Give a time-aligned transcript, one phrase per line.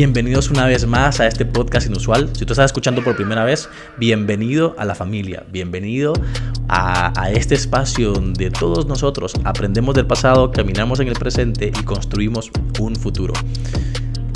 [0.00, 2.30] Bienvenidos una vez más a este podcast inusual.
[2.32, 6.14] Si tú estás escuchando por primera vez, bienvenido a la familia, bienvenido
[6.70, 12.50] a, este espacio donde todos nosotros aprendemos del pasado, caminamos en el presente y construimos
[12.78, 13.34] un futuro.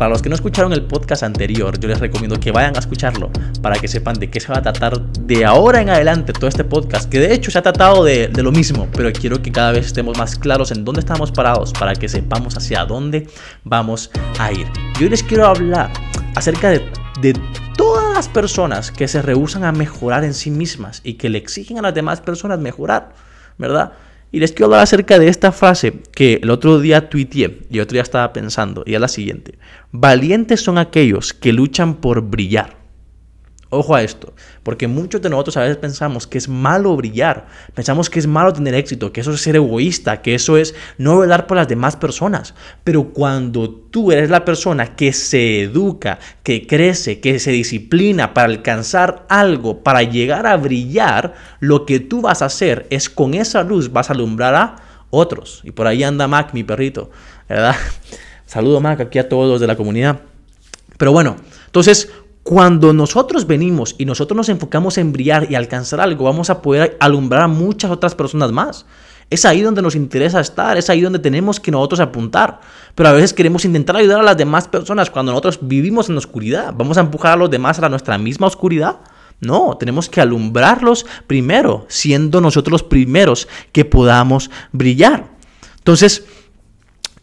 [0.00, 3.30] Para los que no escucharon el podcast anterior, yo les recomiendo que vayan a escucharlo
[3.60, 6.64] para que sepan de qué se va a tratar de ahora en adelante todo este
[6.64, 9.72] podcast, que de hecho se ha tratado de, de lo mismo, pero quiero que cada
[9.72, 13.28] vez estemos más claros en dónde estamos parados para que sepamos hacia dónde
[13.62, 14.66] vamos a ir.
[14.98, 15.92] Yo les quiero hablar
[16.34, 16.78] acerca de,
[17.20, 17.38] de
[17.76, 21.78] todas las personas que se rehusan a mejorar en sí mismas y que le exigen
[21.78, 23.12] a las demás personas mejorar,
[23.58, 23.92] ¿verdad?
[24.32, 27.94] Y les quiero hablar acerca de esta frase que el otro día tuiteé y otro
[27.94, 29.58] día estaba pensando, y es la siguiente.
[29.92, 32.79] Valientes son aquellos que luchan por brillar.
[33.72, 38.10] Ojo a esto, porque muchos de nosotros a veces pensamos que es malo brillar, pensamos
[38.10, 41.46] que es malo tener éxito, que eso es ser egoísta, que eso es no velar
[41.46, 42.56] por las demás personas.
[42.82, 48.48] Pero cuando tú eres la persona que se educa, que crece, que se disciplina para
[48.48, 53.62] alcanzar algo, para llegar a brillar, lo que tú vas a hacer es con esa
[53.62, 54.76] luz vas a alumbrar a
[55.10, 55.60] otros.
[55.62, 57.12] Y por ahí anda Mac, mi perrito,
[57.48, 57.76] ¿verdad?
[58.46, 60.22] Saludo Mac aquí a todos de la comunidad.
[60.98, 62.10] Pero bueno, entonces
[62.50, 66.96] cuando nosotros venimos y nosotros nos enfocamos en brillar y alcanzar algo, vamos a poder
[66.98, 68.86] alumbrar a muchas otras personas más.
[69.30, 72.58] Es ahí donde nos interesa estar, es ahí donde tenemos que nosotros apuntar.
[72.96, 76.18] Pero a veces queremos intentar ayudar a las demás personas cuando nosotros vivimos en la
[76.18, 76.74] oscuridad.
[76.76, 78.96] ¿Vamos a empujar a los demás a nuestra misma oscuridad?
[79.38, 85.28] No, tenemos que alumbrarlos primero, siendo nosotros los primeros que podamos brillar.
[85.78, 86.24] Entonces,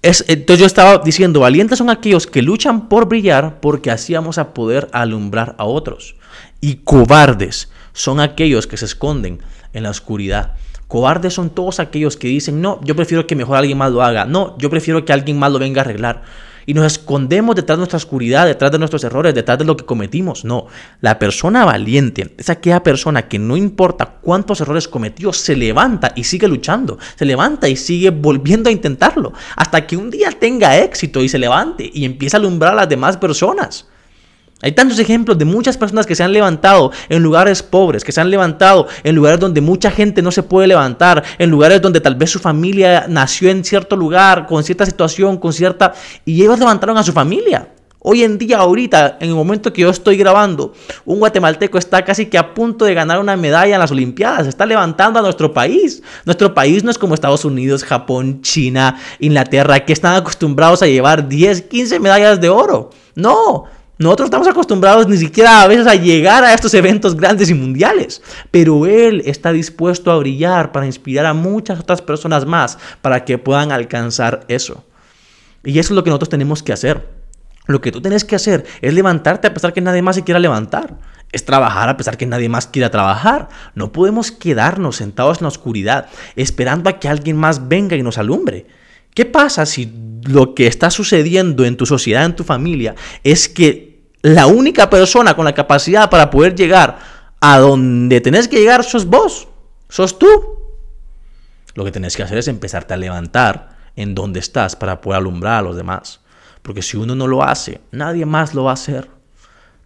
[0.02, 4.54] entonces yo estaba diciendo, valientes son aquellos que luchan por brillar porque así vamos a
[4.54, 6.16] poder alumbrar a otros.
[6.62, 9.40] Y cobardes son aquellos que se esconden
[9.74, 10.54] en la oscuridad.
[10.88, 14.26] Cobardes son todos aquellos que dicen, no, yo prefiero que mejor alguien más lo haga.
[14.26, 16.24] No, yo prefiero que alguien más lo venga a arreglar
[16.68, 19.86] y nos escondemos detrás de nuestra oscuridad, detrás de nuestros errores, detrás de lo que
[19.86, 20.44] cometimos.
[20.44, 20.68] No,
[21.00, 26.26] la persona valiente es aquella persona que no importa cuántos errores cometió, se levanta y
[26.26, 31.24] sigue luchando, se levanta y sigue volviendo a intentarlo, hasta que un día tenga éxito
[31.24, 33.88] y se levante y empiece a alumbrar a las demás personas.
[34.62, 38.22] Hay tantos ejemplos de muchas personas que se han levantado en lugares pobres, que se
[38.22, 42.16] han levantado en lugares donde mucha gente no se puede levantar, en lugares donde tal
[42.16, 45.94] vez su familia nació en cierto lugar, con cierta situación, con cierta...
[46.26, 47.68] Y ellos levantaron a su familia.
[48.00, 50.74] Hoy en día, ahorita, en el momento que yo estoy grabando,
[51.06, 54.48] un guatemalteco está casi que a punto de ganar una medalla en las Olimpiadas.
[54.48, 56.02] Está levantando a nuestro país.
[56.26, 61.28] Nuestro país no es como Estados Unidos, Japón, China, Inglaterra, que están acostumbrados a llevar
[61.28, 62.92] 10, 15 medallas de oro.
[63.14, 63.66] No,
[64.00, 68.22] nosotros estamos acostumbrados ni siquiera a veces a llegar a estos eventos grandes y mundiales,
[68.52, 73.38] pero Él está dispuesto a brillar para inspirar a muchas otras personas más para que
[73.38, 74.84] puedan alcanzar eso.
[75.64, 77.10] Y eso es lo que nosotros tenemos que hacer.
[77.66, 80.40] Lo que tú tienes que hacer es levantarte a pesar que nadie más se quiera
[80.40, 80.98] levantar.
[81.32, 83.50] Es trabajar a pesar que nadie más quiera trabajar.
[83.76, 88.18] No podemos quedarnos sentados en la oscuridad esperando a que alguien más venga y nos
[88.18, 88.68] alumbre.
[89.14, 89.92] ¿Qué pasa si
[90.24, 93.87] lo que está sucediendo en tu sociedad, en tu familia, es que
[94.36, 96.98] la única persona con la capacidad para poder llegar
[97.40, 99.48] a donde tenés que llegar sos vos,
[99.90, 100.28] sos tú.
[101.76, 105.60] Lo que tenés que hacer es empezarte a levantar en donde estás para poder alumbrar
[105.60, 106.22] a los demás.
[106.62, 109.10] Porque si uno no lo hace, nadie más lo va a hacer.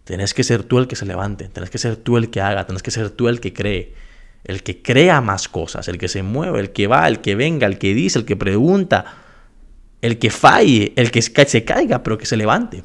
[0.04, 2.66] Tenés que ser tú el que se levante, tenés que ser tú el que haga,
[2.66, 3.94] tenés que ser tú el que cree,
[4.44, 7.66] el que crea más cosas, el que se mueve, el que va, el que venga,
[7.66, 9.04] el que dice, el que pregunta,
[10.00, 12.82] el que falle, el que se caiga, pero que se levante.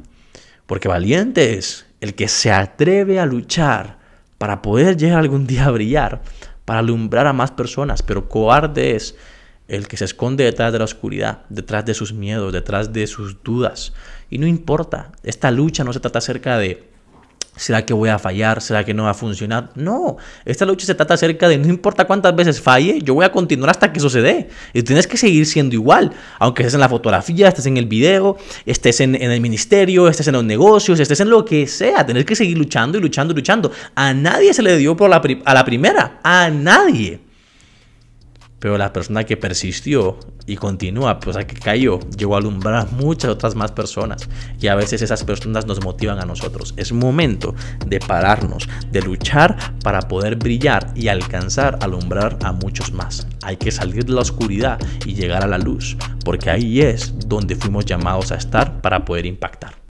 [0.67, 3.97] Porque valiente es el que se atreve a luchar
[4.37, 6.21] para poder llegar algún día a brillar,
[6.65, 8.03] para alumbrar a más personas.
[8.03, 9.15] Pero cobarde es
[9.67, 13.41] el que se esconde detrás de la oscuridad, detrás de sus miedos, detrás de sus
[13.43, 13.93] dudas.
[14.29, 16.87] Y no importa, esta lucha no se trata acerca de
[17.57, 18.61] ¿Será que voy a fallar?
[18.61, 19.71] ¿Será que no va a funcionar?
[19.75, 23.31] No, esta lucha se trata acerca de no importa cuántas veces falle, yo voy a
[23.31, 24.49] continuar hasta que sucede.
[24.73, 28.37] Y tienes que seguir siendo igual, aunque estés en la fotografía, estés en el video,
[28.65, 32.05] estés en, el ministerio, estés en los negocios, estés en lo que sea.
[32.05, 33.71] Tienes que seguir luchando y luchando y luchando.
[33.95, 37.26] A nadie se le dio por la, a la primera, a nadie.
[38.59, 42.85] Pero la persona que persistió y continúa, pues a que cayó, llegó a alumbrar a
[42.85, 44.27] muchas otras más personas.
[44.59, 46.73] Y a veces esas personas nos motivan a nosotros.
[46.77, 47.53] Es momento
[47.85, 53.27] de pararnos, de luchar para poder brillar y alcanzar a alumbrar a muchos más.
[53.43, 57.55] Hay que salir de la oscuridad y llegar a la luz, porque ahí es donde
[57.55, 59.86] fuimos llamados a estar para poder impactar.